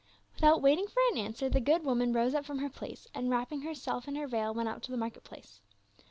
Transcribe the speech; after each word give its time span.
Without 0.33 0.63
waiting 0.63 0.87
for 0.87 0.99
an 1.11 1.19
answer 1.19 1.47
the 1.47 1.59
good 1.59 1.83
woman 1.83 2.11
rose 2.11 2.33
up 2.33 2.43
from 2.43 2.57
her 2.57 2.71
place 2.71 3.05
and 3.13 3.29
wrapping 3.29 3.61
herself 3.61 4.07
in 4.07 4.15
her 4.15 4.25
veil 4.25 4.51
went 4.51 4.67
out 4.67 4.81
to 4.81 4.89
the 4.89 4.97
market 4.97 5.23
place. 5.23 5.61